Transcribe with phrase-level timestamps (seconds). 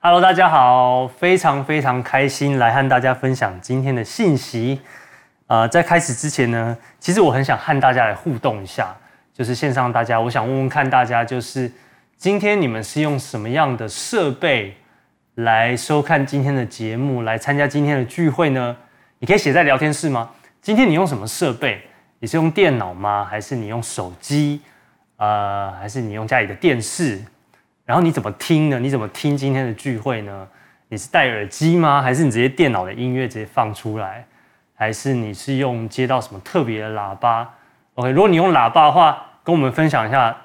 [0.00, 4.80] Hello，大家好，非常非常开心来和大家分享今天的信息。
[5.48, 8.96] 呃，在开始之前呢，其实我很想和大家来互动一下，
[9.34, 11.68] 就是线上大家，我想问问看大家，就是
[12.16, 14.76] 今天你们是用什么样的设备
[15.34, 18.76] 来收看今天的节目，来参加今天的聚会呢？
[19.18, 20.30] 你可以写在聊天室吗？
[20.62, 21.82] 今天你用什么设备？
[22.20, 23.26] 你是用电脑吗？
[23.28, 24.60] 还是你用手机？
[25.16, 27.20] 呃，还是你用家里的电视？
[27.88, 28.78] 然后你怎么听呢？
[28.78, 30.46] 你怎么听今天的聚会呢？
[30.90, 32.02] 你是戴耳机吗？
[32.02, 34.26] 还是你直接电脑的音乐直接放出来？
[34.74, 37.48] 还是你是用接到什么特别的喇叭
[37.94, 40.36] ？OK，如果你用喇叭的话，跟我们分享一下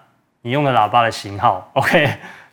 [0.42, 1.70] 你用的喇叭的型号。
[1.74, 2.10] OK，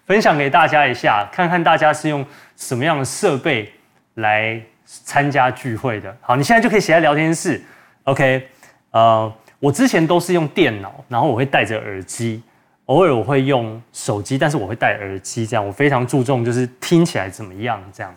[0.07, 3.73] 分享给大家一下，看看大家是用什么样的设备
[4.15, 6.13] 来参加聚会的。
[6.21, 7.63] 好，你现在就可以写在聊天室。
[8.03, 8.49] OK，
[8.91, 12.43] 呃，我之前都是用电脑，然后我会戴着耳机。
[12.91, 18.13] 偶尔我会用手机，但是我会戴耳机，这样我非常注重就是听起来怎么样这样。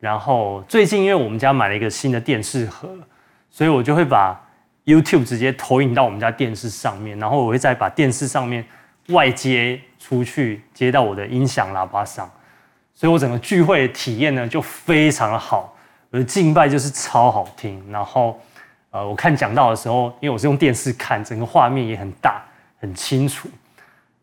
[0.00, 2.88] 然后最近因为我们家买了一个新的电视盒，
[3.48, 4.36] 所以我就会把
[4.86, 8.64] YouTube 直接投影到我们家电视上面，然后我会再把电视上面
[9.10, 12.28] 外接出去，接到我的音响喇叭上，
[12.92, 15.72] 所以我整个聚会体验呢就非常的好，
[16.10, 17.80] 我的敬拜就是超好听。
[17.88, 18.40] 然后
[18.90, 22.42] 呃，我看讲道的时候，因为我是用电视看，整个画面也很大
[22.80, 23.48] 很清楚。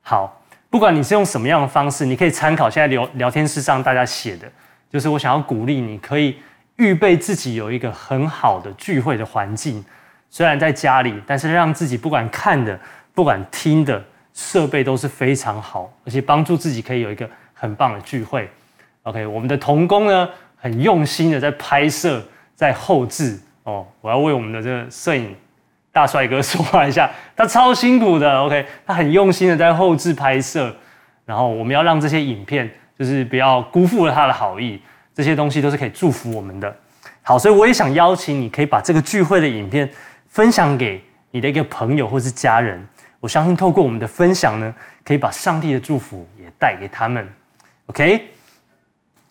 [0.09, 4.51] 好，不管你是用什么样的方式，你可以参考现在聊聊天室上大家写的，
[4.89, 6.35] 就是我想要鼓励你，可以
[6.77, 9.85] 预备自己有一个很好的聚会的环境，
[10.27, 12.79] 虽然在家里，但是让自己不管看的、
[13.13, 18.49] 不管听的设备都是非常好，而且帮助自己可以有一个很棒的聚会。
[19.03, 22.19] OK，我们的童工呢，很用心的在拍摄、
[22.55, 25.35] 在后制哦，我要为我们的这个摄影。
[25.91, 30.73] 大帅哥说话一下，他超辛苦的，OK，他很用心的在后置拍摄，
[31.25, 34.79] 然后我们要让这些影片就是不要辜负了他的好意，
[35.13, 36.73] 这些东西都是可以祝福我们的。
[37.23, 39.89] 好，所以我也想邀请你，可以把这个聚会的影片
[40.27, 42.87] 分享给你的一个朋友或是家人。
[43.19, 44.73] 我相信透过我们的分享呢，
[45.03, 47.27] 可以把上帝的祝福也带给他们。
[47.87, 48.29] OK，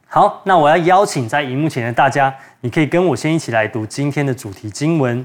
[0.06, 5.24] 好，那我要邀请在荧幕前的大家，你可以跟我先一起来读今天的主题经文。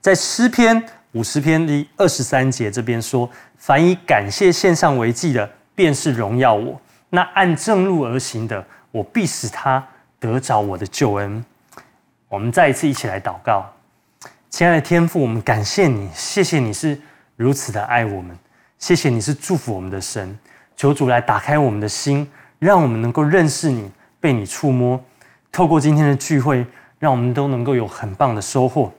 [0.00, 0.82] 在诗篇
[1.12, 3.28] 五十篇第二十三节这边说
[3.58, 9.84] ：“凡以感谢献上为祭的，便是荣耀我；那按正路而行的，我必使他
[10.20, 11.44] 得着我的救恩。”
[12.28, 13.66] 我们再一次一起来祷告，
[14.50, 17.00] 亲爱的天父，我们感谢你，谢谢你是
[17.36, 18.36] 如此的爱我们，
[18.78, 20.38] 谢谢你是祝福我们的神。
[20.76, 25.02] 求主来打开我们的心，让我们能够认识你，被你触摸。
[25.50, 26.64] 透过今天的聚会，
[26.98, 28.92] 让我们都能够有很棒的收获。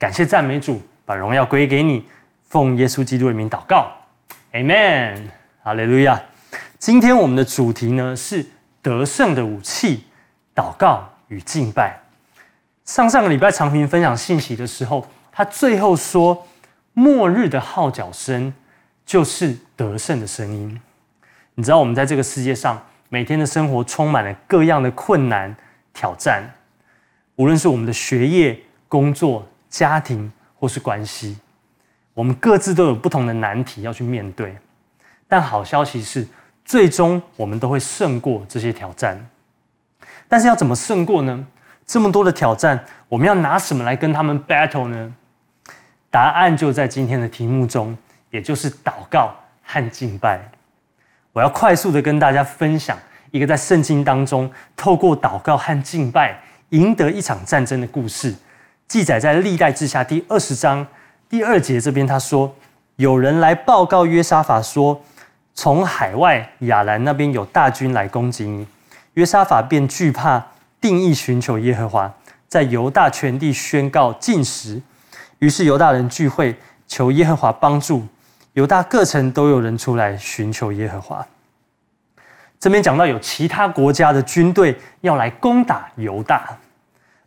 [0.00, 2.02] 感谢赞美主，把荣耀归给你，
[2.48, 3.92] 奉耶稣基督的名祷告
[4.54, 5.24] ，Amen，
[5.62, 6.18] 哈利路亚。
[6.78, 8.46] 今天我们的主题呢是
[8.80, 10.04] 得胜的武器，
[10.54, 12.00] 祷告与敬拜。
[12.86, 16.46] 上上个礼拜长平分享信息的时候，他最后说，
[16.94, 18.54] 末日的号角声
[19.04, 20.80] 就是得胜的声音。
[21.56, 25.54] 你知道我们在这个世界上，每天的生活充满了各样的困难
[25.92, 26.42] 挑战，
[27.36, 29.46] 无论是我们的学业、工作。
[29.70, 31.38] 家庭或是关系，
[32.12, 34.54] 我们各自都有不同的难题要去面对。
[35.26, 36.26] 但好消息是，
[36.64, 39.24] 最终我们都会胜过这些挑战。
[40.28, 41.46] 但是要怎么胜过呢？
[41.86, 45.14] 这么多的挑战，我们要拿什么来跟他们 battle 呢？
[46.10, 47.96] 答案就在今天的题目中，
[48.30, 50.40] 也就是祷告和敬拜。
[51.32, 52.98] 我要快速的跟大家分享
[53.30, 58.34] 一个在圣经当中透过祷告和敬拜赢得一场战争的故事。
[58.90, 60.84] 记载在历代志下第二十章
[61.28, 62.52] 第二节这边，他说
[62.96, 65.00] ：“有人来报告约沙法说，
[65.54, 68.66] 从海外亚兰那边有大军来攻击你。
[69.14, 70.44] 约沙法便惧怕，
[70.80, 72.12] 定义寻求耶和华，
[72.48, 74.82] 在犹大全地宣告禁食。
[75.38, 76.56] 于是犹大人聚会，
[76.88, 78.04] 求耶和华帮助。
[78.54, 81.24] 犹大各城都有人出来寻求耶和华。
[82.58, 86.58] 这边讲到有其他国家的军队要来攻打犹大。”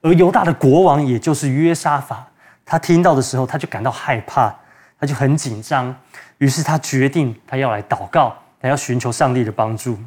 [0.04, 2.28] 而犹大的国王，也就是约沙法，
[2.66, 4.54] 他听到的时候，他就感到害怕，
[5.00, 5.96] 他就很紧张，
[6.40, 9.98] 于是他决定，他要来祷告，他要寻求上帝的帮助。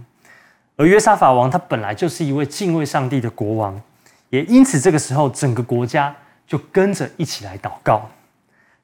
[0.76, 3.80] 而约沙法王，他本来就是一位敬畏上帝的国王，
[4.28, 6.14] 也因此这个时候，整个国家
[6.46, 8.10] 就跟着一起来祷告。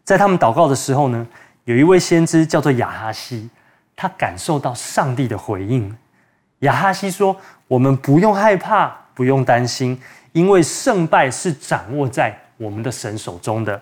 [0.03, 1.27] 在他们祷告的时候呢，
[1.65, 3.51] 有一位先知叫做亚哈西，
[3.95, 5.95] 他感受到上帝的回应。
[6.61, 7.37] 亚哈西说
[7.69, 10.01] ：“我们不用害怕，不用担心。”
[10.33, 13.81] 因为胜败是掌握在我们的神手中的，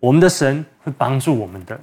[0.00, 1.78] 我们的神会帮助我们的。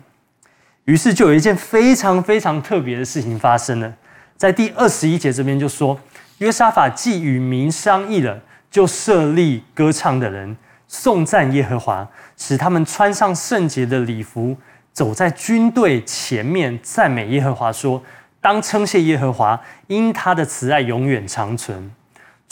[0.86, 3.94] 于是就有一件非常非常特别的事情发生了，
[4.36, 5.98] 在第二十一节这边就说，
[6.40, 10.58] 约沙法既与民商议了，就设立歌唱的人，
[10.88, 14.58] 颂赞耶和华，使他们穿上圣洁的礼服，
[14.92, 18.04] 走在军队前面，赞美耶和华，说：
[18.42, 21.92] 当称谢耶和华，因他的慈爱永远长存。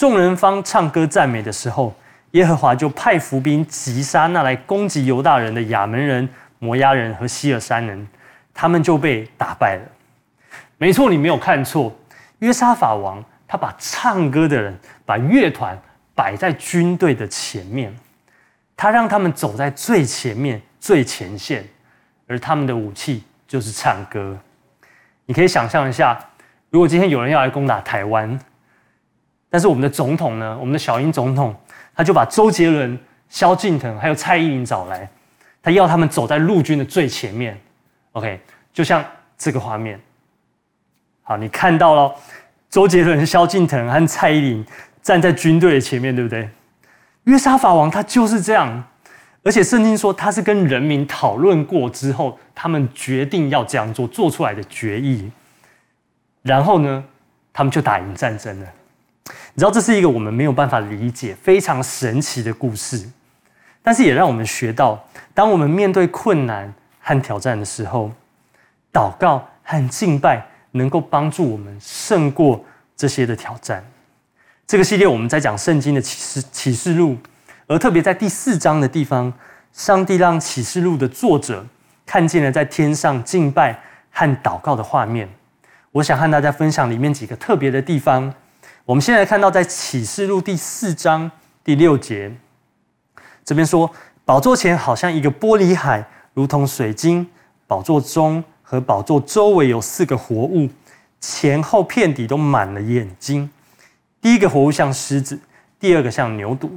[0.01, 1.93] 众人方唱歌赞美的时候，
[2.31, 6.27] 耶和华就派伏兵击杀那来攻击犹大人的亚门人、
[6.57, 8.07] 摩押人和希尔山人，
[8.51, 9.83] 他们就被打败了。
[10.79, 11.95] 没错，你没有看错，
[12.39, 14.75] 约沙法王他把唱歌的人、
[15.05, 15.79] 把乐团
[16.15, 17.95] 摆在军队的前面，
[18.75, 21.63] 他让他们走在最前面、最前线，
[22.25, 24.35] 而他们的武器就是唱歌。
[25.27, 26.19] 你可以想象一下，
[26.71, 28.39] 如果今天有人要来攻打台湾，
[29.51, 31.53] 但是我们的总统呢，我们的小英总统，
[31.93, 35.07] 他就把周杰伦、萧敬腾还有蔡依林找来，
[35.61, 37.59] 他要他们走在陆军的最前面。
[38.13, 38.39] OK，
[38.71, 39.03] 就像
[39.37, 39.99] 这个画面。
[41.21, 42.15] 好，你看到了
[42.69, 44.65] 周杰伦、萧敬腾和蔡依林
[45.01, 46.49] 站在军队的前面，对不对？
[47.25, 48.83] 约沙法王他就是这样，
[49.43, 55.29] 而且圣经说他是跟人民讨论过之后，他们决定要这样做，做出来的决议。
[56.41, 57.03] 然后呢，
[57.51, 58.67] 他们就打赢战争了。
[59.53, 63.09] 你知道这是一个我们没有办法理解、非常神奇的故事，
[63.81, 68.11] 但是也让我们学到，当我们面对困难和挑战的时候，
[68.93, 70.47] 祷告和敬拜。
[70.73, 72.63] 能够帮助我们胜过
[72.95, 73.83] 这些的挑战。
[74.65, 77.17] 这个系列我们在讲圣经的启示启示录，
[77.67, 79.33] 而特别在第四章的地方，
[79.73, 81.67] 上帝让启示录的作者
[82.05, 83.77] 看见了在天上敬拜
[84.11, 85.27] 和祷告的画面。
[85.91, 88.33] 我想和大家分享里面几个特别的地方。
[88.85, 91.29] 我们现在看到在启示录第四章
[91.63, 92.31] 第六节，
[93.45, 93.89] 这边说，
[94.25, 97.27] 宝座前好像一个玻璃海，如同水晶，
[97.67, 98.43] 宝座中。
[98.63, 100.69] 和宝座周围有四个活物，
[101.19, 103.49] 前后片底都满了眼睛。
[104.21, 105.37] 第一个活物像狮子，
[105.77, 106.69] 第二个像牛犊，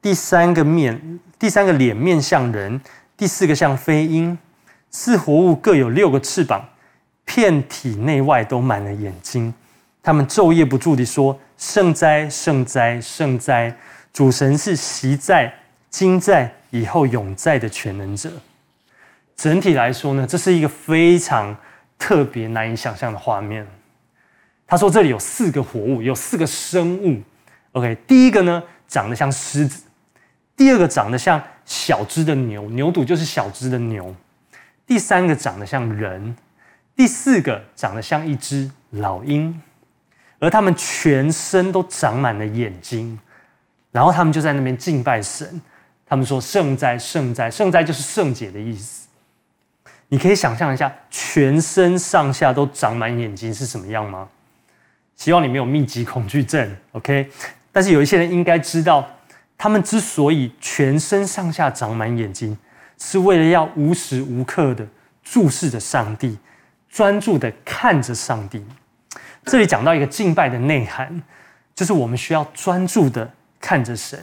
[0.00, 2.80] 第三个面，第三个脸面像人，
[3.16, 4.38] 第四个像飞鹰。
[4.92, 6.64] 四活物各有六个翅膀，
[7.24, 9.52] 片体内外都满了眼睛。
[10.00, 13.76] 他们昼夜不住地说：“圣哉，圣哉，圣哉！
[14.14, 15.52] 主神是昔在、
[15.90, 18.32] 今在、以后永在的全能者。”
[19.36, 21.54] 整体来说呢，这是一个非常
[21.98, 23.66] 特别、难以想象的画面。
[24.66, 27.20] 他说这里有四个活物，有四个生物。
[27.72, 29.82] OK，第一个呢长得像狮子，
[30.56, 34.16] 第二个长得像小只的牛，牛犊就是小只的牛。
[34.86, 36.34] 第三个长得像人，
[36.96, 39.60] 第四个长得像一只老鹰，
[40.40, 43.16] 而他们全身都长满了眼睛，
[43.92, 45.60] 然后他们就在那边敬拜神。
[46.06, 49.06] 他们说：“圣哉，圣哉，圣哉！”就是圣洁的意思。
[50.08, 54.28] 你可以想象一下，全身上下都长满眼睛是什么样吗？
[55.14, 57.30] 希望你没有密集恐惧症，OK？
[57.70, 59.08] 但是有一些人应该知道，
[59.56, 62.58] 他们之所以全身上下长满眼睛，
[62.98, 64.84] 是为了要无时无刻的
[65.22, 66.36] 注视着上帝，
[66.88, 68.64] 专注的看着上帝。
[69.44, 71.22] 这里讲到一个敬拜的内涵，
[71.74, 74.18] 就是我们需要专注的看着神，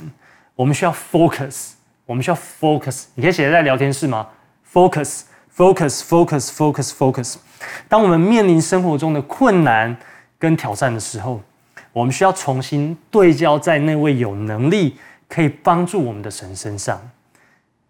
[0.55, 1.71] 我们需要 focus，
[2.05, 3.05] 我们需要 focus。
[3.15, 4.27] 你可以写在聊天室吗
[4.71, 5.21] ？focus。
[5.57, 7.35] Focus, focus, focus, focus。
[7.87, 9.97] 当我们面临生活中的困难
[10.37, 11.41] 跟挑战的时候，
[11.91, 17.01] 我们需要重新对焦在那位有能力可以帮助我们的神身上。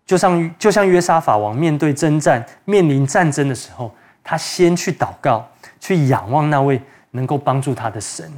[0.06, 3.94] 就像就像约沙法王面对征战、面临战争的时候，
[4.24, 5.46] 他先去祷告，
[5.82, 6.82] 去仰望那位
[7.18, 8.32] 能够帮助他的神。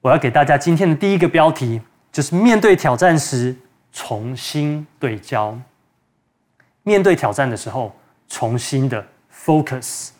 [0.00, 1.80] 我要给大家今天的第一个标题，
[2.12, 3.56] 就是面对挑战时
[3.92, 5.58] 重新对焦。
[6.84, 7.96] 面对挑战的时候，
[8.28, 10.10] 重新的 focus。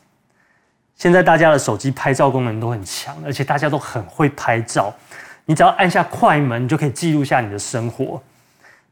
[0.96, 4.92] 现在大家的手机拍照功能都很强，而且大家都很会拍照。
[5.44, 8.20] 你只要按下快门，你就可以记录下你的生活。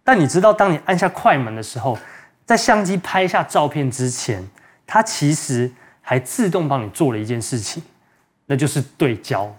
[0.05, 1.99] 但你知道，当你按下快门的时候，
[2.47, 4.49] 在相机拍下照片之前，
[4.87, 5.71] 它其实
[6.09, 7.83] 还自动帮你做了一件事情，
[8.47, 9.53] 那就是对焦。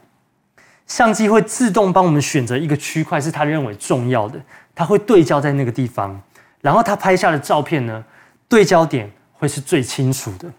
[0.86, 4.39] 相机会自动帮我们选择一个区块是它认为重要的，
[4.74, 6.22] 它会对焦在那个地方。
[6.62, 8.01] 然后他拍下的照片呢，
[8.48, 10.50] 对焦点会是最清楚的。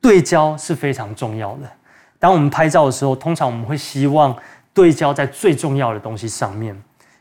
[0.00, 1.70] 对焦是非常重要的。
[2.18, 4.36] 当我们拍照的时候，通常我们会希望
[4.74, 6.76] 对焦在最重要的东西上面，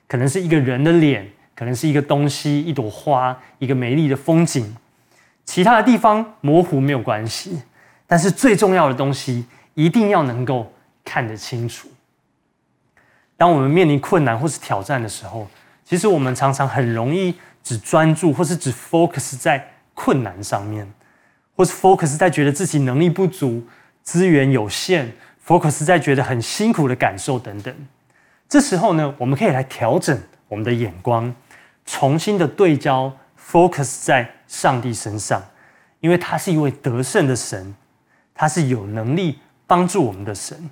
[0.07, 4.75] 可能是一个人的脸，可能是一个东西、一朵花、一个美丽的风景。
[5.49, 7.59] 其他的地方模糊没有关系，
[8.05, 10.71] 但是最重要的东西一定要能够
[11.03, 11.89] 看得清楚。
[13.35, 15.47] 当我们面临困难或是挑战的时候，
[15.83, 17.33] 其实我们常常很容易。
[17.61, 20.87] 只专注，或是只 focus 在困难上面，
[21.55, 23.61] 或是 focus 在觉得自己能力不足、
[24.01, 25.11] 资源有限
[25.45, 27.75] ，focus 在觉得很辛苦的感受等等。
[28.47, 31.35] 这时候呢，我们可以来调整我们的眼光，
[31.85, 33.11] 重新的对焦
[33.49, 35.41] ，focus 在上帝身上，
[35.99, 37.73] 因为他是一位得胜的神，
[38.33, 40.69] 他是有能力帮助我们的神。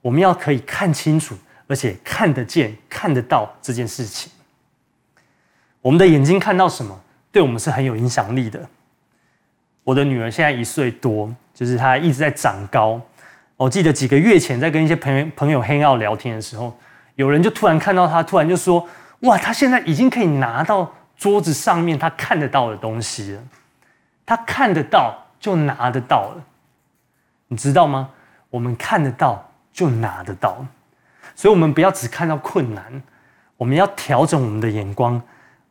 [0.00, 4.30] 我们要可以看清楚，而且看得见、看得到这件事情。
[5.80, 7.00] 我们的眼睛看到什么，
[7.32, 8.68] 对我们是很有影响力的。
[9.82, 13.00] 我的女儿现在一岁多，就是她一直在长高。
[13.56, 16.76] 我记得几个月前在跟一些朋友朋友 hang out 聊天的时候，
[17.16, 18.86] 有人就突然看到她，突然就说
[19.20, 23.42] ：“哇，她现在已经可以拿到桌子上面他看得到的东西了。
[24.26, 26.44] 她看得到就拿得到了，
[27.48, 28.10] 你知道吗？
[28.50, 30.64] 我们看得到就拿得到，
[31.34, 33.02] 所以我们不要只看到困难，
[33.56, 35.20] 我们要调整我们的眼光。”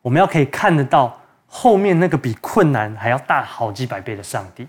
[0.02, 4.68] 我们要可以看得到后面那个比困难还要大好几百倍的上帝。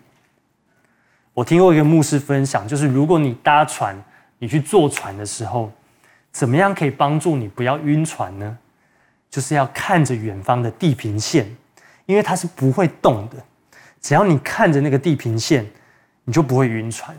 [1.33, 4.01] 我听过一个牧师分享，就是如果你搭船，
[4.39, 5.69] 你去坐船的时候，
[6.31, 8.57] 怎么样可以帮助你不要晕船呢？
[9.35, 11.45] 就是要看着远方的地平线，
[12.05, 13.35] 因为它是不会动的。
[13.99, 15.69] 只要你看着那个地平线，
[16.23, 17.13] 你就不会晕船。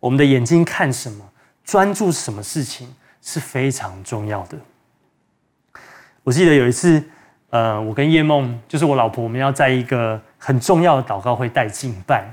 [0.00, 1.28] 我们的眼睛看什么，
[1.66, 4.56] 专注什么事情是非常重要的。
[6.22, 7.04] 我记得有一次。
[7.50, 12.30] 呃，我跟叶梦就是我老婆，我们要在一个很重要的祷告会带敬拜。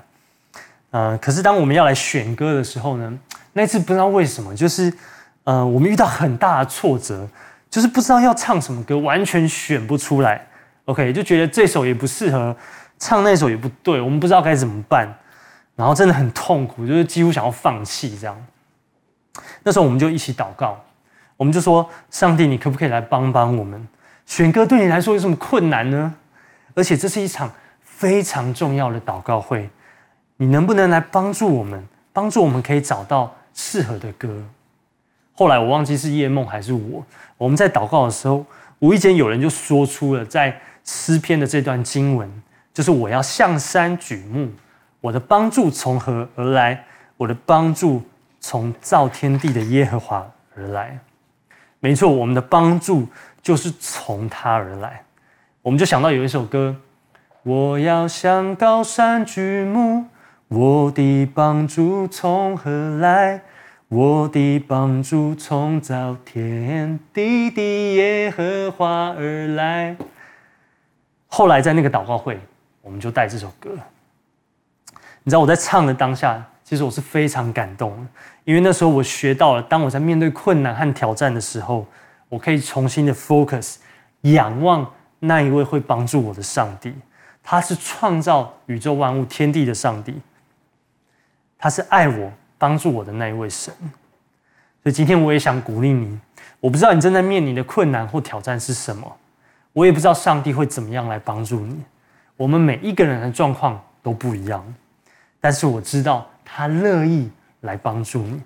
[0.92, 3.18] 呃，可是当我们要来选歌的时候呢，
[3.54, 4.94] 那次不知道为什么，就是
[5.46, 7.26] 呃，我们遇到很大的挫折，
[7.76, 10.48] 就是不知道要唱什么歌，完全选不出来。
[10.86, 12.56] OK，就觉得这首也不适合
[12.98, 15.14] 唱，那首也不对，我们不知道该怎么办，
[15.76, 18.46] 然后真的很痛苦，就是几乎想要放弃这样。
[19.64, 20.82] 那时候我们就一起祷告，
[21.36, 23.86] 我们就说：上帝，你可不可以来帮帮我们？
[24.26, 26.14] 选歌对你来说有什么困难呢？
[26.76, 27.52] 而且这是一场
[27.82, 29.70] 非常重要的祷告会，
[30.38, 31.86] 你能不能来帮助我们？
[32.14, 34.42] 帮助我们可以找到适合的歌。
[35.36, 37.06] 后来我忘记是叶梦还是我，
[37.38, 38.44] 我们在祷告的时候，
[38.80, 42.28] 无意间有人就说出了在诗篇的这段经文，
[42.74, 44.50] 就是我要向山举目，
[45.02, 46.84] 我的帮助从何而来？
[47.18, 48.02] 我的帮助
[48.40, 50.26] 从造天地的耶和华
[50.56, 50.98] 而来。
[51.80, 53.08] 没错，我们的帮助。
[53.46, 55.04] 就是从他而来，
[55.62, 56.76] 我们就想到有一首歌，
[57.44, 60.06] 我要向高山举目，
[60.48, 63.44] 我的帮助从何来？
[63.88, 67.62] 我的帮助从造天地的
[67.96, 69.96] 耶和华而来。
[71.28, 72.40] 后来在那个祷告会，
[72.82, 73.72] 我们就带这首歌。
[75.24, 78.08] 你知道我在唱的当下，其实我是非常感动，
[78.44, 81.86] 因为那时候我学到了，当我在面对困难和挑战的时候。
[82.28, 83.76] 我可以重新的 focus，
[84.22, 86.92] 仰望那一位会帮助我的上帝，
[87.44, 90.20] 他是创造宇宙万物天地的上帝，
[91.56, 93.74] 他是爱我、帮助我的那一位神。
[94.84, 96.20] 所以今天我也想鼓励你，
[96.60, 99.18] 我不知道你正在面临的困难或挑战是什么，
[99.74, 101.84] 我也不知道上帝会怎么样来帮助你。
[102.38, 104.64] 我们每一个人的状况都不一样，
[105.40, 107.30] 但是我知道他乐意
[107.62, 108.42] 来帮助你，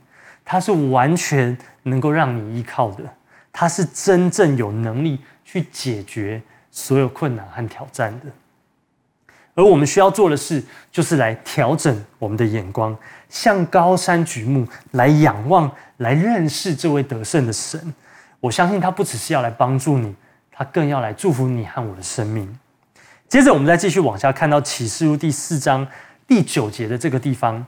[0.45, 3.03] 他是完全能够让你依靠的。
[3.51, 8.27] 他是真正有能力去解决所有困难和挑战的，
[9.55, 12.95] 而我们需要做的事，就是来调整我们的眼光，
[13.29, 17.93] 向高山举目，来仰望，来认识这位得胜的神。
[18.41, 20.13] 我相信他不只是要来帮助你，
[20.51, 22.59] 他更要来祝福你和我的生命。
[23.27, 25.87] 接着，我们再继续往下看到启示录第四章
[26.27, 27.65] 第九节的这个地方，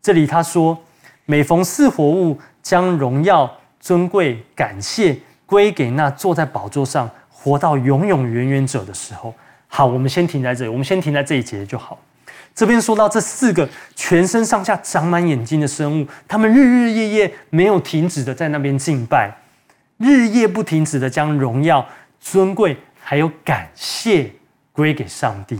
[0.00, 0.78] 这里他说
[1.26, 3.50] ：“每逢四活物将荣耀。”
[3.82, 9.34] 尊贵感谢归给那坐在宝座上活到永永远远者的时候。
[9.66, 11.98] 好，我们先停在这里，我们先停在这一节就好。
[12.54, 19.34] 这边说到这四个全身上下长满眼睛的生物，他们日日夜夜没有停止的在那边敬拜，
[19.96, 21.86] 日夜不停止的将荣耀、
[22.20, 24.30] 尊贵还有感谢
[24.72, 25.58] 归给上帝。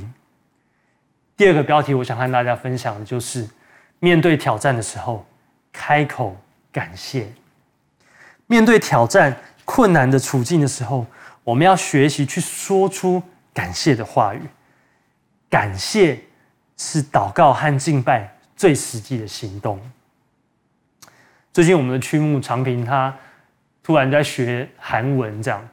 [1.37, 3.49] 第二个标题，我想和大家分享的就是
[3.99, 5.27] 面对挑战的时候，
[5.73, 6.37] 开口
[6.71, 7.33] 感谢。
[8.47, 9.35] 面对挑战、
[9.65, 11.07] 困难的处境的时候，
[11.43, 13.23] 我们要学习去说出
[13.55, 14.43] 感谢的话语。
[15.49, 16.21] 感谢
[16.85, 19.81] 是祷告和敬拜最实际的行动。
[21.53, 23.15] 最近我们的区牧长平他
[23.85, 25.69] 突然在学韩文，这样，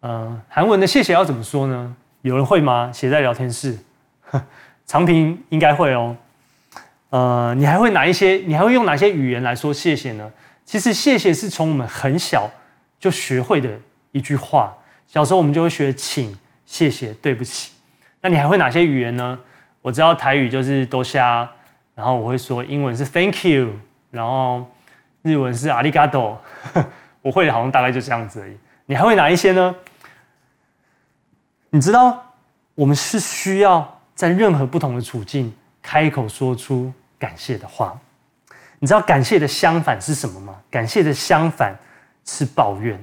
[0.00, 1.94] 嗯，韩文的谢谢要怎么说呢？
[2.22, 2.90] 有人会吗？
[2.92, 3.78] 写在聊天室。
[4.86, 6.16] 长平应该会哦。
[7.10, 8.42] 呃，你还会哪一些？
[8.44, 10.28] 你还会用哪些语言来说谢谢呢？
[10.64, 12.50] 其实谢谢是从我们很小
[12.98, 13.70] 就学会的
[14.10, 14.74] 一句话。
[15.06, 16.36] 小时候我们就会学请、
[16.66, 17.70] 谢谢、对不起。
[18.20, 19.38] 那你还会哪些语言呢？
[19.84, 21.18] 我知道台语就是多谢，
[21.94, 23.74] 然后我会说英文是 Thank you，
[24.10, 24.66] 然后
[25.20, 26.40] 日文是阿里嘎多，
[27.20, 28.56] 我会的好像大概就这样子而已。
[28.86, 29.76] 你还会哪一些呢？
[31.68, 32.32] 你知道，
[32.74, 38.00] 我们是需要在任何不同的处境开口说出感谢的话。
[38.78, 40.56] 你知道感谢的相反是什么吗？
[40.70, 41.76] 感谢的相反
[42.24, 42.98] 是抱怨。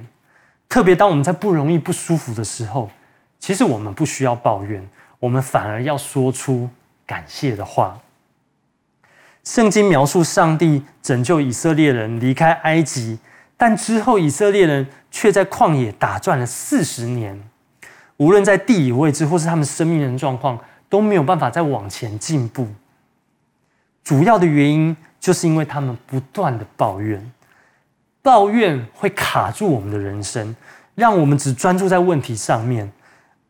[0.68, 2.90] 特别当我们在不容易、不舒服的时候，
[3.38, 4.84] 其实我们不需要抱怨，
[5.22, 6.68] 我们反而要说出
[7.06, 8.00] 感谢的话。
[9.44, 13.18] 圣经描述上帝拯救以色列人离开埃及，
[13.56, 17.40] 但之后以色列人却在旷野打转了四十年，
[18.16, 22.66] 无论在地理位置或是他们生命的状况，都没有办法再往前进步。
[24.02, 27.32] 主要的原因就是因为他们不断的抱怨，
[28.22, 30.56] 抱怨会卡住我们的人生，
[30.96, 32.90] 让我们只专注在问题上面，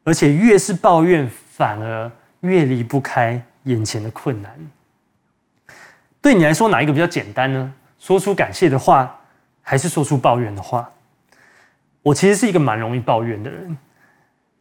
[0.05, 4.51] 而且越是抱怨，反而越离不开眼前的困难。
[6.23, 7.75] 对你来说，哪一个比较简单呢？
[7.99, 9.21] 说出感谢的话，
[9.61, 10.91] 还是说出抱怨的话？
[12.01, 13.79] 我其实是一个蛮容易抱怨的人。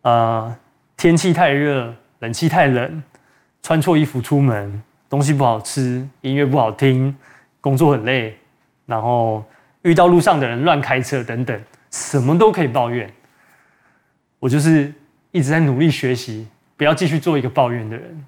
[0.02, 0.54] 呃，
[0.98, 3.02] 天气太热，冷气太冷，
[3.64, 7.16] 穿错衣服出门，东西不好吃，音乐不好听，
[7.62, 8.38] 工作很累，
[8.86, 9.46] 然后
[9.84, 13.10] 遇到路上的人乱开车等等，什么都可以抱怨。
[14.40, 14.94] 我就是
[15.32, 16.48] 一直在努力学习，
[16.82, 18.26] 不要继续做一个抱怨的人。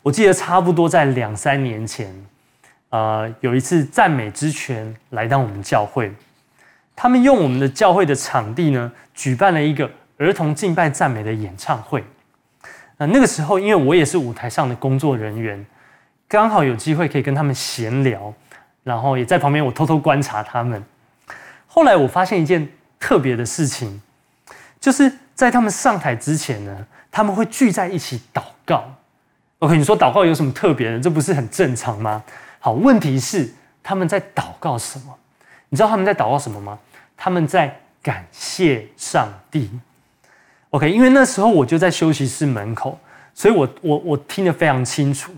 [0.00, 2.14] 我记得差不多在两三年前。
[2.90, 6.14] 呃，有一次赞美之泉来到我们教会，
[6.94, 12.04] 他们用我们的教会的场地呢，举办了一个儿童敬拜赞美的演唱会。
[12.96, 15.66] 那那个时候，因为我也是舞台上的工作人员，
[16.28, 18.32] 刚好有机会可以跟他们闲聊，
[18.84, 20.80] 然后也在旁边我偷偷观察他们。
[21.66, 22.68] 后来我发现一件
[23.00, 24.00] 特别的事情，
[24.78, 26.86] 就是在他们上台之前呢，
[27.16, 28.84] 他们会聚在一起祷告。
[29.60, 31.00] OK，你说祷告有什么特别的？
[31.00, 32.22] 这不是很正常吗？
[32.58, 33.50] 好，问题是
[33.82, 35.16] 他们在祷告什么？
[35.70, 36.78] 你知道他们在祷告什么吗？
[37.16, 39.70] 他们在感谢上帝。
[40.68, 42.98] OK，因为那时候我就在休息室门口，
[43.32, 45.32] 所以我我我听得非常清楚。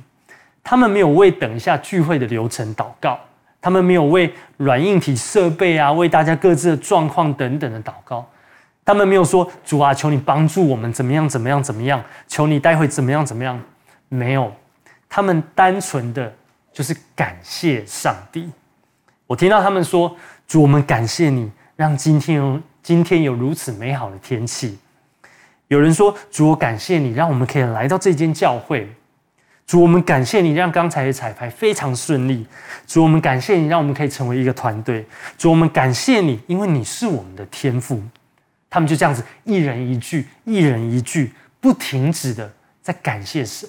[0.64, 3.16] 他们没有为等一下聚会的流程祷告，
[3.60, 8.28] 他们没有为软硬体设备啊，为大家各自的状况等等的祷告。
[8.88, 13.60] 他们没有说主啊，求你帮助我们怎么样怎么样怎么样，求你待会怎么样怎么样。
[14.08, 14.50] 没有，
[15.10, 16.32] 他们单纯的。
[16.72, 18.48] 就是感谢上帝。
[19.26, 20.16] 我听到他们说
[20.48, 24.78] ：“主，我们感谢你，让今天有今天有如此美好的天气。”
[25.68, 28.90] 有人说：“主，我感谢你，让我们可以来到这间教会。”
[29.66, 32.46] 主，我们感谢你，让刚才的彩排非常顺利。
[32.86, 35.04] 主，我们感谢你，让我们可以成为一个团队。
[35.36, 38.00] 主，我们感谢你，因为你是我们的天赋。
[38.70, 42.50] 他们就这样子，一人一句，一人一句，不停止的
[42.82, 43.68] 在感谢神。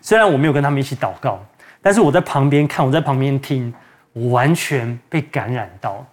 [0.00, 1.44] 虽然我没有跟他们一起祷告。
[1.82, 3.72] 但是我在旁边看，我在旁边听，
[4.12, 6.04] 我完全被感染到。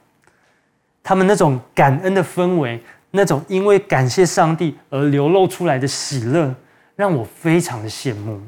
[1.02, 6.54] 他们那种感恩的氛围，那种因为感谢上帝而流露出来的喜乐，
[6.96, 8.40] 让我非常的羡慕。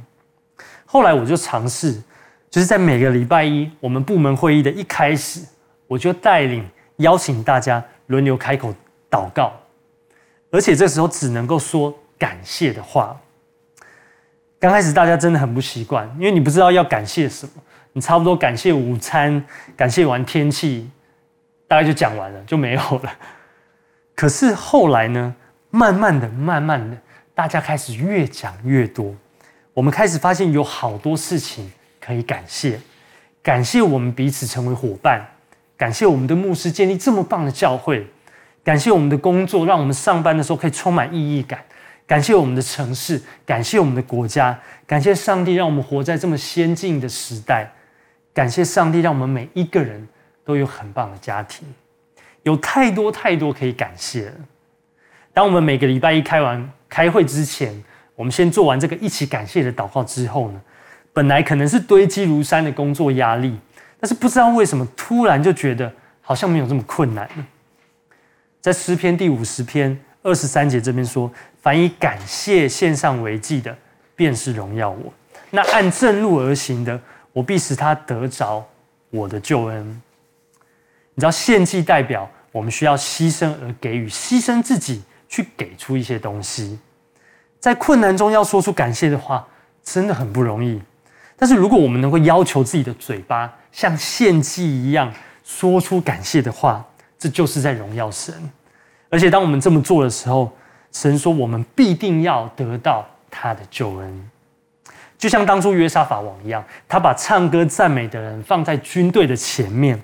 [0.86, 2.00] 后来我就尝试，
[2.52, 5.42] 就是在每个礼拜一我们部门会议的一开始，
[5.88, 6.64] 我就带领
[6.98, 8.72] 邀请大家轮流开口
[9.16, 9.54] 祷告，
[10.52, 13.18] 而且这时候只能够说感谢的话。
[14.60, 17.54] 刚开始大家真的很不习惯，因为你不知道要感谢什么。
[17.94, 19.46] 你差不多感谢午餐，
[19.78, 20.90] 感谢完天气，
[21.66, 23.14] 大概就讲完了，就没有了。
[24.14, 25.34] 可是后来呢，
[25.70, 26.98] 慢慢的、慢慢的，
[27.34, 29.16] 大家开始越讲越多。
[29.74, 32.82] 我们开始发现有好多事情可以感谢，
[33.42, 35.26] 感谢我们彼此成为伙伴，
[35.78, 38.08] 感谢我们的牧师建立这么棒的教会，
[38.66, 41.64] 感谢我们的工作让我们上班的时候可以充满意义感。
[42.08, 47.72] 感谢我们的城市，感谢我们的国家，感谢上帝让我们活在这么先进的时代，
[48.34, 50.08] 感谢上帝让我们每一个人
[50.44, 51.68] 都有很棒的家庭，
[52.44, 54.34] 有太多太多可以感谢了。
[55.34, 57.84] 当我们每个礼拜一开完开会之前，
[58.16, 60.62] 我们先做完这个一起感谢的祷告之后呢，
[61.12, 63.58] 本来可能是堆积如山的工作压力，
[64.00, 67.46] 但是不知道为什么突然就觉得好像没有这么困难了。
[68.66, 71.32] 在诗篇第五十篇二十三节这边说。
[71.62, 73.76] 凡以感谢献上为祭的，
[74.16, 75.12] 便是荣耀我；
[75.52, 77.00] 那按正路而行的，
[77.32, 78.68] 我必使他得着
[79.12, 80.02] 我的救恩。
[81.14, 86.80] 你知道，献祭代表我们需要牺牲而给予，牺牲自己去给出一些东西。
[87.60, 89.48] 在困难中要说出感谢的话，
[89.84, 90.82] 真的很不容易。
[91.36, 96.84] 但是如果我们能够要求自己的嘴巴像献祭一样说出感谢的话，
[97.26, 98.36] 这就是在荣耀神。
[99.10, 100.56] 而且当我们这么做的时候，
[100.92, 104.30] 神说：“我们必定要得到他的救恩。”
[105.18, 110.00] 就像当初约沙法王一样，他把唱歌赞美的人放在军队的前面。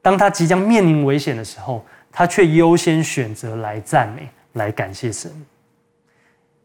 [0.00, 5.28] 当他即将面临危险的时候，他却优先选择来赞美、来感谢神。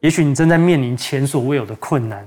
[0.01, 2.23] 也许你正在面临前所未有的困难，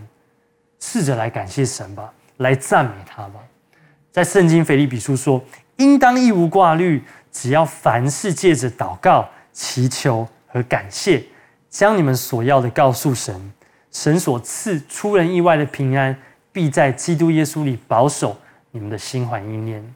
[0.81, 3.35] 试着来感谢神吧，来赞美他吧。
[4.11, 5.41] 在圣经腓立比书说
[5.79, 7.03] ：“应当一无挂虑，
[7.35, 11.25] 只要凡事借着祷告、祈求和感谢，
[11.69, 13.53] 将你们所要的告诉神。”
[13.91, 16.17] 神所赐出人意外的平安，
[16.51, 18.37] 必在基督耶稣里保守
[18.73, 19.95] 你们的心怀意念。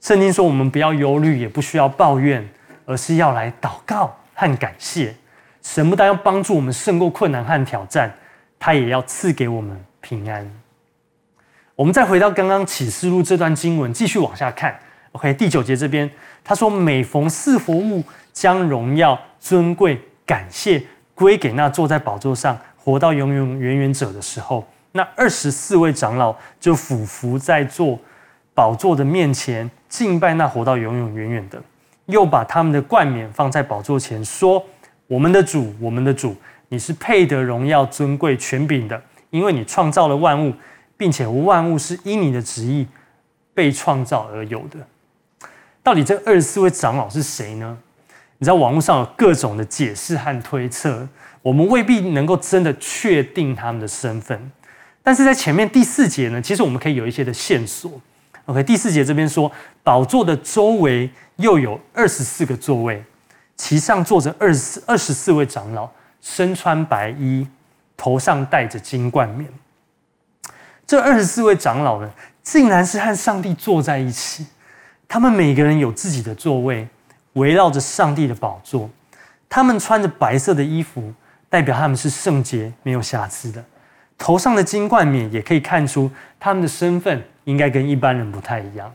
[0.00, 2.48] 圣经说，我们不要忧虑，也不需要抱怨，
[2.86, 5.16] 而是要来祷告和感谢。
[5.62, 8.14] 神不但要帮助我们胜过困难和挑战，
[8.56, 10.48] 他也要赐给我们平安。
[11.74, 14.78] 我们再回到刚刚启示录这段经文，继续往下看。
[15.18, 16.08] OK，第九节这边
[16.44, 20.80] 他说：“每逢四活物将荣耀、尊贵、感谢。”
[21.18, 27.98] 归给那坐在宝座上活到永永远远者的时候，那二十四位长老就俯伏在坐
[28.54, 31.60] 宝座的面前敬拜那活到永永远远的，
[32.06, 34.64] 又把他们的冠冕放在宝座前，说
[35.08, 36.36] ：“我们的主，我们的主，
[36.68, 40.54] 你是配得荣耀、尊贵、权柄的，因为你创造了万物，
[40.96, 42.86] 并且万物是因你的旨意
[43.52, 44.78] 被创造而有的。”
[45.88, 47.74] 到底这二十四位长老是谁呢？
[48.36, 51.08] 你知道网络上有各种的解释和推测，
[51.40, 54.52] 我们未必能够真的确定他们的身份。
[55.02, 57.90] 但是在前面第四节呢，其实我们可以有一些的线索。
[58.44, 59.50] OK，第四节这边说，
[59.82, 63.02] 宝座的周围又有二十四个座位，
[63.56, 65.88] 其上坐着二十二十四位长老，
[66.20, 67.48] 身穿白衣，
[67.96, 69.48] 头上戴着金冠冕。
[70.86, 74.44] 这二十四位长老呢，竟然是和上帝坐在一起，
[75.08, 76.86] 他们每个人有自己的座位。
[77.34, 78.90] 围绕着上帝的宝座，
[79.48, 81.12] 他们穿着白色的衣服，
[81.48, 83.64] 代表他们是圣洁、没有瑕疵的。
[84.16, 88.92] 头上的金冠冕也可以看出他们的身份应该跟一般人不太一样，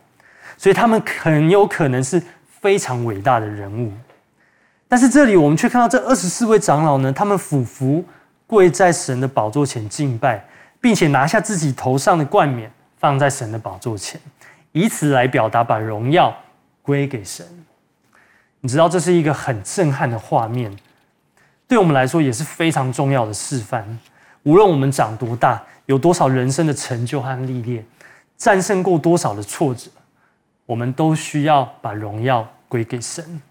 [0.57, 2.21] 所以他们很有可能是
[2.59, 3.93] 非常伟大的人物。
[4.89, 8.03] 但是这里我们却看到这二十四位长老呢，他们俯伏
[8.45, 10.43] 跪在神的宝座前敬拜，
[10.81, 14.19] 并且拿下自己头上的冠冕放在神的宝座前，
[14.73, 16.35] 以此来表达把荣耀
[16.81, 17.45] 归给神。
[18.59, 20.75] 你知道这是一个很震撼的画面，
[21.67, 23.99] 对我们来说也是非常重要的示范。
[24.43, 27.85] 无论我们长多大，有多少人生的成就和历练，
[28.37, 29.89] 战胜过多少的挫折，
[30.65, 33.41] 我们都需要把荣耀归给神。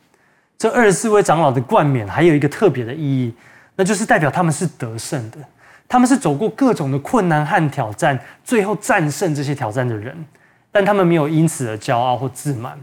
[0.59, 3.35] 这二十四位长老的冠冕还有一个特别的意义，
[3.77, 5.39] 那就是代表他们是得胜的，
[5.89, 10.25] 他们是走过各种的困难和挑战，最后战胜这些挑战的人。
[10.73, 12.77] 但他们没有因此而骄傲或自满，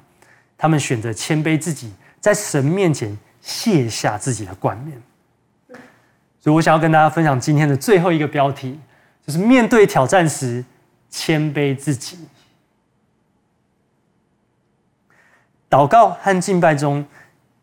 [0.58, 1.92] 他们选择谦卑自己。
[2.22, 5.02] 在神面前卸下自己的冠冕，
[6.42, 8.78] 所以我想要跟大家分享今天的最后一个标题，
[9.26, 10.64] 就是面对挑战时
[11.10, 12.20] 谦卑自己。
[15.70, 17.06] 祷告和敬拜中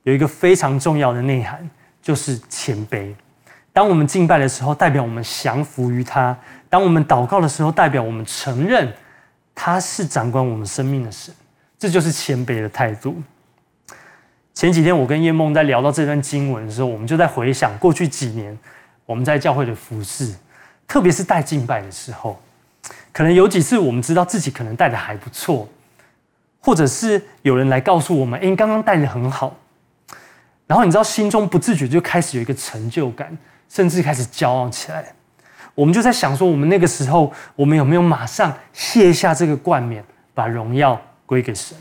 [0.05, 1.69] 有一个非常重要的内涵，
[2.01, 3.15] 就是谦卑。
[3.75, 6.35] 当我们敬拜的时候，代表我们降服于他；
[6.71, 8.91] 当我们祷告的时候，代表我们承认
[9.57, 11.35] 他是掌管我们生命的神。
[11.79, 13.21] 这就是谦卑的态度。
[14.55, 18.59] 前几天我跟叶梦在聊到这段经文的时候，我们就在回想过去几年
[19.05, 20.35] 我们在教会的服饰，
[20.89, 22.41] 特别是带敬拜的时候，
[23.13, 25.69] 可能有几次我们知道自己可能带的还不错，
[26.61, 29.55] 或者是有人来告诉我们：“哎，你刚刚带的很好。”
[30.67, 33.37] 然后你知道心中不自觉就开始有一个成就感，
[33.69, 35.15] 甚至开始骄傲起来。
[35.77, 40.03] 我们就在想说，我们那个时候我们有没有马上卸下这个冠冕，
[40.35, 41.77] 把荣耀归给神？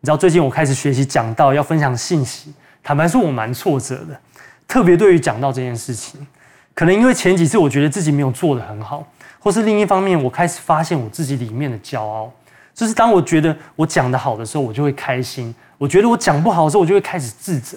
[0.00, 2.52] 你知道最近我开始学习讲道，要分享信息。
[2.82, 4.18] 坦白说，我蛮挫折的，
[4.66, 6.26] 特别对于讲道这件事情，
[6.74, 9.06] 可能因为前几次我觉得自己没有做得很好，
[9.38, 12.32] 或是另一方面，我开始发现我自己里面的骄傲。
[12.74, 17.76] 就是当我觉得我讲得好的时候，我就会开心；我觉得我讲不好的时候，我就会开始自责。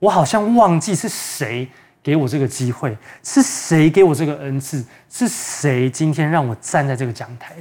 [0.00, 1.66] 我好像忘记是谁
[2.06, 7.56] 给我这个机会，是谁给我这个恩赐，是谁今天让我站在这个讲台。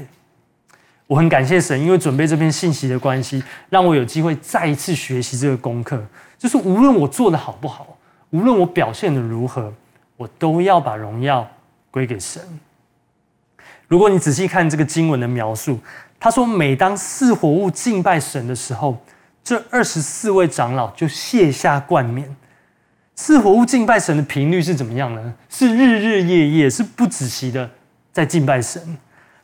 [1.08, 6.00] 我很感谢神，因为准备这篇信息的关系，让我有机会再一次学习这个功课。
[6.38, 7.98] 就是无论我做的好不好，
[8.30, 9.74] 无论我表现的如何，
[10.16, 11.50] 我都要把荣耀
[11.90, 12.40] 归给神。
[13.88, 15.80] 如果你仔细看这个经文的描述，
[16.20, 19.04] 他说，每当四活物敬拜神的时候，
[19.44, 22.36] 这二十四位长老就卸下冠冕。
[23.16, 25.34] 四活物敬拜神的频率是怎么样呢？
[25.50, 27.70] 是日日夜夜，是不止息的
[28.12, 28.82] 在敬拜神。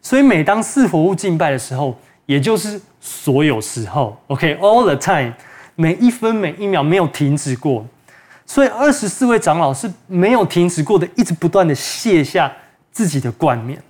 [0.01, 5.31] 所以，每当四活物敬拜的时候，也就是所有时候，OK，all the time，
[5.75, 7.85] 每一分每一秒没有停止过。
[8.45, 12.51] 所以二十四位长老是没有停止过的，一直不断的卸下
[12.91, 13.81] 自己的冠冕。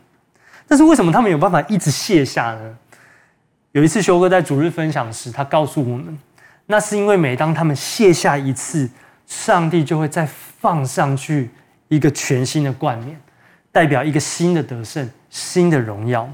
[0.68, 2.78] 但是为什么他们有办法一直卸下呢？
[3.72, 6.20] 有一次修哥在主日分享时，他告诉我们，
[6.68, 8.88] 那是因为每当他们卸下一次，
[9.32, 11.50] 上帝就会再放上去
[11.88, 13.18] 一个全新的冠冕，
[13.72, 16.30] 代表一个新的得胜、新的荣耀。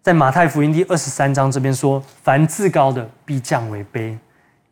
[0.00, 4.16] 在马太福音第二十三章这边说：“凡自高的必降为卑，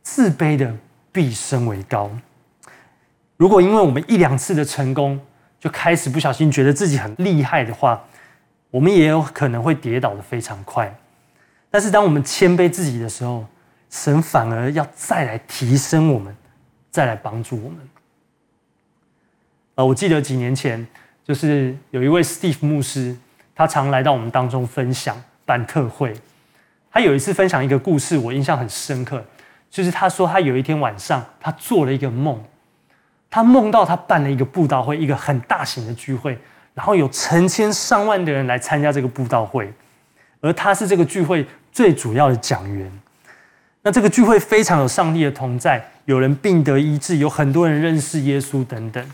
[0.02, 0.74] 自卑的
[1.12, 2.10] 必升为高。”
[3.36, 5.20] 如果因为我们一两次的成功，
[5.60, 8.02] 就开始不小心觉得自己很厉害的话，
[8.70, 10.98] 我们也有可能会跌倒的非常快。
[11.70, 13.44] 但是当我们谦卑自己的时候，
[13.90, 16.34] 神反而要再来提升我们，
[16.98, 17.78] 再来帮助我们。
[19.76, 20.84] 呃，我记得几年前，
[21.24, 23.16] 就是有一位 Steve 牧师。
[23.54, 26.12] 他常来到我们当中分享办特会。
[26.90, 29.24] 他有一次分享一个故事，我印象很深刻，
[29.70, 32.42] 就是他说他有一天晚上，他做了一个梦，
[33.30, 36.36] 他梦到他办了一个布道会，一个很大型的聚会，
[36.74, 39.72] 然后有成千上万的人来参加这个布道会，
[40.40, 42.90] 而他是这个聚会最主要的讲员。
[43.82, 49.04] 那这个聚会非常有上帝的同在，有人病得医治，有很多人认识耶稣等等。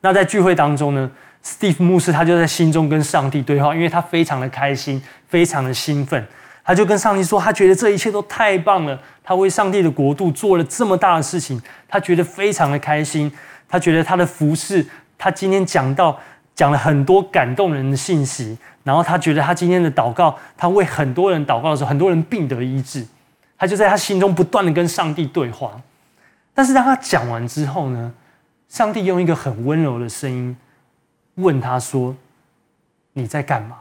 [0.00, 1.10] 那在聚会当中呢
[1.44, 6.26] ，Steve 牧师他就在心中跟上帝对话，因为他非常的开心，非常的兴奋，
[6.64, 13.30] 他就跟上帝说，他觉得这一切都太棒了，他为上帝的国度做了这么大的事情，他觉得非常的开心，
[13.68, 14.82] 他觉得他的服事，
[15.18, 16.18] 他今天讲到
[16.54, 23.06] 讲了很多感动人的信息，然后他觉得他今天的祷告，他为很多人祷告的时候，很多人病得医治，
[23.58, 25.80] 他就在他心中不断的跟上帝对话，
[26.54, 28.12] 但是当他讲完之后呢，
[28.68, 30.56] 上帝用一个很温柔的声音。
[31.36, 32.16] 问他说
[33.12, 33.76] ：“你在干嘛？”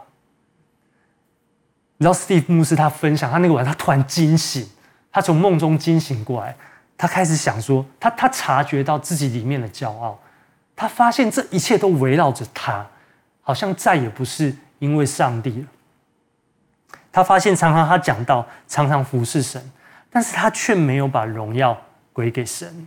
[1.95, 4.67] 你知道，Steve 牧师他分享，他那个晚上他突然惊醒，
[5.09, 6.53] 他从梦中惊醒过来，
[6.97, 10.19] 他开始想说，他他察觉到自己里面的骄傲，
[10.75, 12.85] 他发现这一切都围绕着他，
[13.41, 15.67] 好像再也不是因为上帝了。
[17.15, 19.71] 他发现常常他讲到，常常服侍神，
[20.10, 21.78] 但是他却没有把荣耀
[22.12, 22.86] 归给神。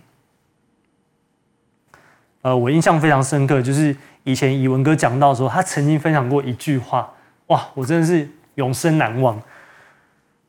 [2.43, 3.97] 呃，我印象非常深刻，就是。
[4.25, 7.11] 以前以文哥讲到的时候，他曾经分享过一句话，
[7.47, 9.41] 哇，我真的是永生难忘。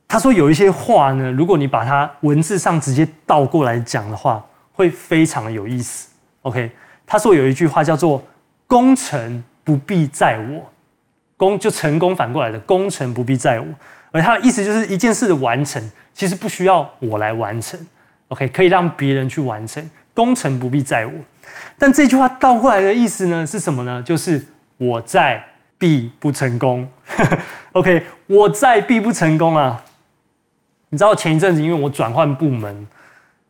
[0.06, 6.10] 他说有一些话呢，如果你把它文字上直接倒过来讲的话，会非常的有意思。
[6.42, 6.70] OK，
[7.08, 8.22] 他说有一句话叫做
[8.68, 10.70] “功成不必在我”，
[11.39, 13.65] 功就成功反过来的“功成不必在我”，
[14.12, 15.82] 而他的意思就是一件事的完成，
[16.13, 17.80] 其实不需要我来完成。
[18.28, 21.13] OK，可以让别人去完成，功成不必在我。
[21.78, 24.04] 但这句话倒过来的意思呢是什么呢？
[24.04, 25.41] 就是我在
[25.78, 26.86] 必不成功。
[27.71, 29.82] OK，我在必不成功啊！
[30.89, 32.86] 你知道前一阵子因为我转换部门，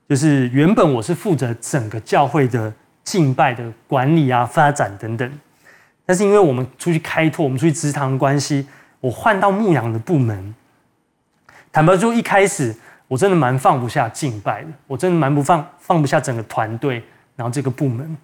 [0.07, 2.71] 就是原本我是负责整个教会的
[3.03, 5.39] 敬拜的管理啊、发展等等，
[6.09, 8.67] 但是因为我们出去开拓、我们出去职堂的关系，
[8.99, 10.55] 我换到牧养的部门。
[11.71, 12.75] 坦白说，一开始
[13.07, 17.03] 我真的蛮放不下敬拜的，我真的蛮不放放不下整个团队。
[17.35, 18.17] 然后这个部门，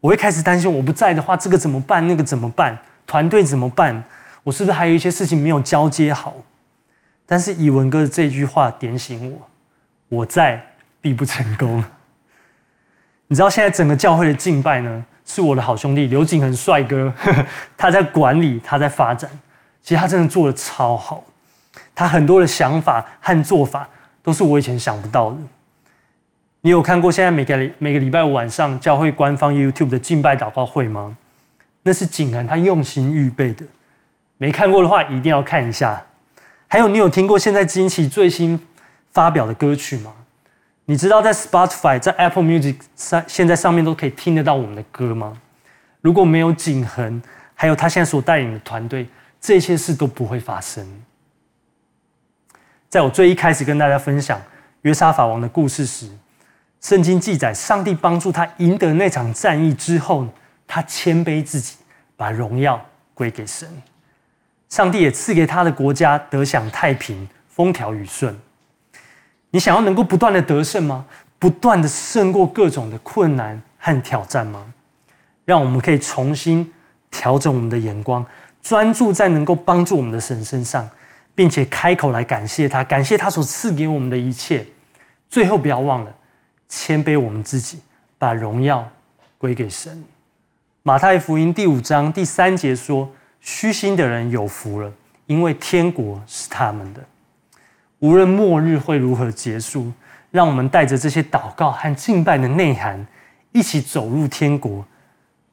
[0.00, 2.04] 我会开始担心，我不在的话，这个怎么办？
[2.08, 2.76] 那个怎么办？
[3.06, 4.02] 团队怎么办？
[4.42, 6.34] 我是不是还有一些事情没有交接好？
[7.24, 9.48] 但是以文哥的这句话点醒我：
[10.08, 10.60] 我在
[11.00, 11.84] 必不成功。
[13.28, 17.12] 你知道现在整个教会的敬拜呢，是我的好兄弟刘景恒帅哥，
[17.76, 19.30] 他在管理，他在发展。
[19.82, 21.24] 其实他真的做的超好，
[21.94, 23.88] 他很多的想法和做法
[24.22, 25.36] 都是我以前想不到的。
[26.60, 31.16] 你有看过现在每个每个礼拜五晚上教会官方 YouTube 的敬拜祷告会吗？
[31.82, 33.66] 那是景恒他用心预备的。
[34.38, 36.00] 没看过的话，一定要看一下。
[36.68, 38.60] 还有，你有听过现在惊奇最新
[39.10, 40.12] 发表的歌曲吗？
[40.84, 45.40] 你知道在 Spotify、在 Apple Music 上现在上面都可以听得到我们的歌吗？
[46.00, 47.22] 如果没有景恒，
[47.54, 49.06] 还有他现在所带领的团队，
[49.40, 50.86] 这些事都不会发生。
[52.88, 54.42] 在我最一开始跟大家分享
[54.82, 56.10] 约沙法王的故事时，
[56.80, 60.26] 圣经记载，上帝帮助他赢得那场战役之后，
[60.66, 61.76] 他谦卑自己，
[62.16, 63.68] 把荣耀归给神。
[64.68, 68.36] 上帝也赐给他的国家得享太平、风调雨顺。
[69.52, 71.04] 你想要能够不断的得胜吗？
[71.38, 74.64] 不断的胜过各种的困难和挑战吗？
[75.44, 76.72] 让我们可以重新
[77.10, 78.24] 调整我们的眼光，
[78.62, 80.88] 专注在能够帮助我们的神身上，
[81.34, 84.64] 并且开口来感谢他，感谢他所赐给我们的一切。
[85.28, 86.14] 最后，不要忘了。
[86.68, 87.80] 谦卑我们自己，
[88.16, 88.88] 把荣耀
[89.36, 90.02] 归给神。
[90.82, 93.10] 马太福音第五章第三节说
[93.42, 94.90] ：“虚心的人有福了，
[95.26, 97.00] 因为天国是他们的。”
[98.02, 99.92] 无论末日会如何结束，
[100.32, 103.06] 让我们带着这些祷告和敬拜的内涵，
[103.52, 104.84] 一起走入天国。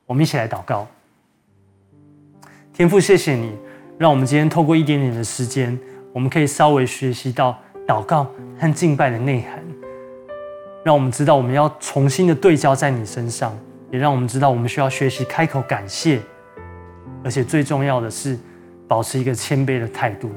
[0.08, 0.88] 我们一起来祷告。
[2.74, 3.56] 天父，谢谢你，
[4.00, 5.78] 让我们今天透过一点点的时间，
[6.12, 7.56] 我们可以稍微学习到
[7.88, 8.26] 祷告
[8.60, 9.64] 和敬拜的内涵，
[10.84, 13.56] 让我们知道我们要重新的对焦在你身上，
[13.92, 16.20] 也让我们知道我们需要学习开口感谢，
[17.24, 18.36] 而且最重要的是
[18.88, 20.32] 保持一个谦卑的态度。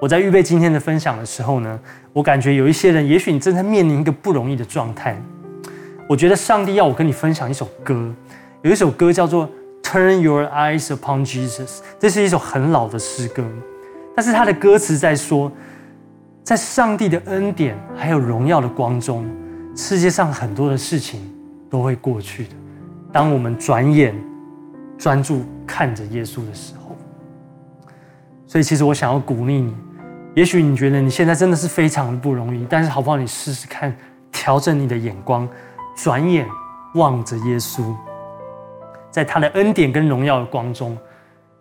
[0.00, 1.78] 我在预备今天的分享的时候呢，
[2.12, 5.20] 我感觉有一些人，也许你正在面临一个不容易的状态。
[6.08, 8.14] 我觉得上帝要我跟你分享一首歌，
[8.62, 9.48] 有一首歌叫做
[9.82, 11.66] 《Turn Your Eyes Upon Jesus》，
[11.98, 13.44] 这是一首很老的诗歌，
[14.14, 15.50] 但是它的歌词在说，
[16.44, 19.28] 在上帝的恩典还有荣耀的光中，
[19.74, 21.20] 世界上很多的事情
[21.68, 22.50] 都会过去的。
[23.12, 24.14] 当我们转眼
[24.96, 26.96] 专注看着耶稣的时候，
[28.46, 29.74] 所以其实我想要鼓励你。
[30.38, 33.16] 也许你觉得你现在真的是非常的不容易，但是好不好？
[33.16, 33.92] 你试试看，
[34.30, 35.48] 调整你的眼光，
[35.96, 36.46] 转眼
[36.94, 37.92] 望着耶稣，
[39.10, 40.96] 在他的恩典跟荣耀的光中，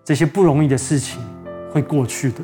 [0.03, 1.19] 这些不容易的事情
[1.71, 2.37] 会过去的。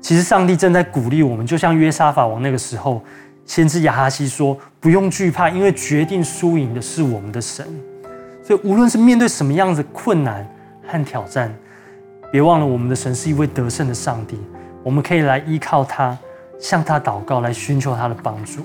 [0.00, 3.02] 其实上帝正在鼓励我们，就像约沙法王那个时候，
[3.44, 7.66] 先知亚哈西说：“不用惧怕，因为决定输赢的是我们的神。”
[8.40, 10.48] 所以无论是面对什么样的困难
[10.86, 11.52] 和挑战，
[12.30, 14.38] 别忘了我们的神是一位得胜的上帝。
[14.88, 16.16] 我们可以来依靠他，
[16.58, 18.62] 向他祷告，来寻求他的帮助。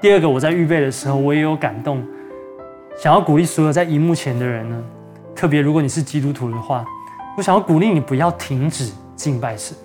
[0.00, 2.04] 第二个，我在预备的时候，我也有感动，
[2.98, 4.84] 想要鼓励所有在荧幕前的人呢。
[5.32, 6.84] 特别如果你是基督徒的话，
[7.36, 9.76] 我想要鼓励你不要停止敬拜神。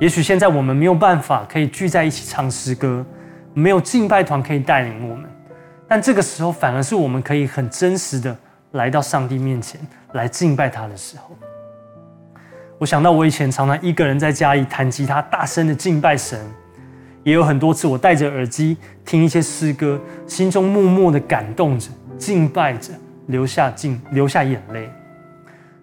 [0.00, 3.06] 也许现在我们没有办法可以聚在一起唱诗歌，
[3.54, 5.30] 没有敬拜团可以带领我们，
[5.86, 8.36] 但这个时候反而是我们可以很真实的
[8.72, 9.80] 来到上帝面前
[10.14, 11.36] 来敬拜他的时候。
[12.80, 16.40] 我想到我以前常常一个人在家里弹吉他，大声的敬拜神，
[17.22, 22.94] 也有很多次我戴着耳机听一些诗歌，心中默默的感动着，敬拜着，
[23.26, 24.90] 流下敬流下眼泪。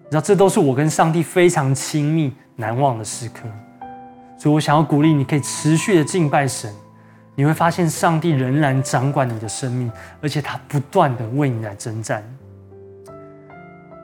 [0.06, 3.42] 你知道，这都是我跟上帝非常亲密难忘的时刻。
[4.36, 6.68] 所以我想要鼓励你，可以持续的敬拜神，
[7.36, 9.88] 你会发现上帝仍然掌管你的生命，
[10.20, 12.24] 而且他不断的为你来征战。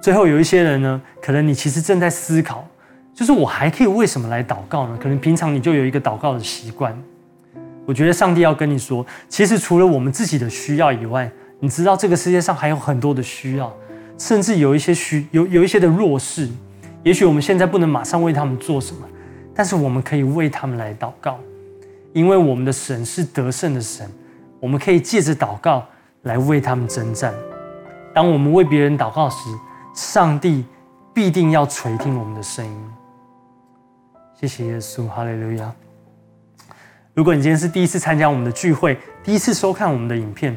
[0.01, 2.65] 最后有一些人呢，可能你其实正在思考。
[3.15, 4.99] 就是我还可以为什么来祷告呢？
[5.01, 6.95] 可能平常你就有一个祷告的习惯。
[7.87, 13.73] 我觉得上帝要跟你说，其实除了我们自己的需要以外，你知道这个世界上还有很多的需要，
[14.19, 16.49] 甚至有一些需有有一些的弱势。
[17.03, 19.07] 也许我们现在不能马上为他们做什么，
[19.55, 21.39] 但是我们可以为他们来祷告，
[22.13, 24.11] 因为我们的神是得胜的神，
[24.59, 25.87] 我们可以借着祷告
[26.23, 27.33] 来为他们征战。
[28.15, 29.37] 当我们为别人祷告时，
[29.95, 30.65] 上帝
[31.13, 32.73] 必定要垂听我们的声音。
[34.35, 35.73] 谢谢耶稣，哈利路亚。
[37.15, 40.57] 如果你今天是第一次参加我们的聚会，第一次收看我们的影片，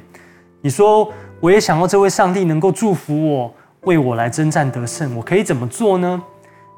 [0.62, 6.22] 你说我也想要这位上帝能够祝福我，为我来征战得胜，我可以怎么做呢？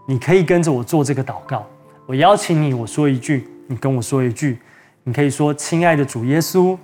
[0.05, 1.65] 你可以跟着我做这个祷告。
[2.05, 4.59] 我邀请你，我说一句，你跟我说一句。
[5.05, 6.77] 你可以说：“亲爱的主耶稣，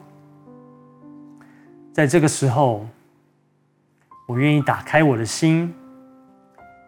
[1.92, 2.88] 在这个时候，
[4.28, 5.72] 我愿意打开我的心，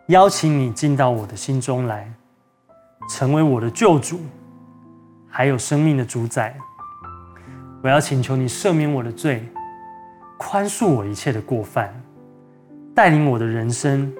[0.07, 2.11] 邀请你进到我的心中来。”
[3.09, 4.19] 成为我的救主，
[5.29, 6.55] 还有生命的主宰。
[7.81, 9.47] 我要请求你赦免我的罪，
[10.37, 11.93] 宽恕我一切的过犯，
[12.93, 14.11] 带领我的人生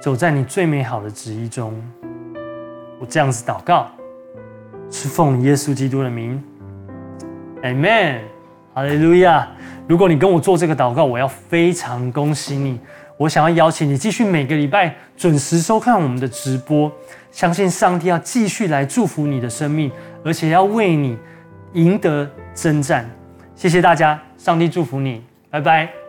[0.00, 1.74] 走在你最美好的旨意中。
[3.00, 3.88] 我这样子祷告，
[4.90, 6.42] 是奉耶稣基督的名
[7.62, 8.20] ，Amen，
[8.74, 9.48] 哈利路亚。
[9.88, 12.78] 如果你跟我做这个祷告，我要非常恭喜你。
[13.20, 16.90] 我想要邀请你继续每个礼拜准时收看我们的直播，
[17.30, 19.92] 相信上帝要继续来祝福你的生命，
[20.24, 21.18] 而且要为你
[21.74, 23.06] 赢得征战。
[23.54, 25.99] 谢谢大家，上帝祝福你，拜拜。